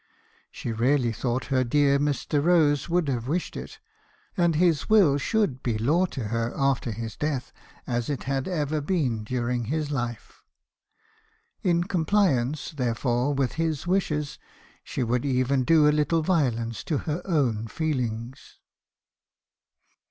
She 0.49 0.71
really 0.71 1.11
thought 1.11 1.45
her 1.53 1.63
dear 1.63 1.99
Mr. 1.99 2.43
Rose 2.43 2.89
would 2.89 3.07
have 3.07 3.27
wished 3.27 3.55
it; 3.55 3.77
and 4.35 4.55
his 4.55 4.89
will 4.89 5.19
should 5.19 5.61
be 5.61 5.77
law 5.77 6.07
to 6.07 6.29
her 6.29 6.51
after 6.57 6.91
his 6.91 7.15
death, 7.15 7.53
as 7.85 8.09
it 8.09 8.23
had 8.23 8.47
ever 8.47 8.81
been 8.81 9.23
during 9.23 9.65
his 9.65 9.91
life. 9.91 10.41
In 11.61 11.83
compliance, 11.83 12.71
therefore, 12.71 13.35
with 13.35 13.53
his 13.61 13.85
wishes, 13.85 14.39
she 14.83 15.03
would 15.03 15.23
even 15.23 15.63
do 15.63 15.87
a 15.87 15.91
little 15.93 16.23
violence 16.23 16.83
to 16.85 16.97
her 17.05 17.21
own 17.25 17.67
feelings. 17.67 18.57